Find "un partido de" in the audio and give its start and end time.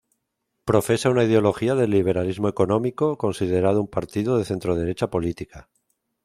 3.81-4.45